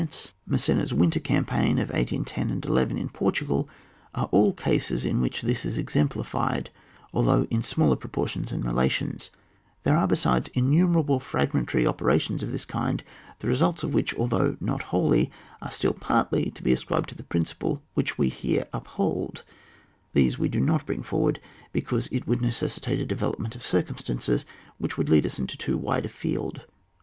[0.01, 3.69] 178 Massena's winter campaign of 1810— 11 in Portugal,
[4.15, 6.71] are all cases in which this is exemplified,
[7.13, 9.29] although in smaller propor tions and relations;
[9.83, 13.03] there are besides innumerable fragmentary operations of this kind,
[13.41, 15.29] the results of which, although not wholly,
[15.61, 19.43] are still partly to be ascribed to the principle which we here uphold;
[20.13, 21.39] these we do not bring forward,
[21.71, 24.47] because it would necessitate a development of circumstances
[24.79, 26.63] which would lead us into too wide a field.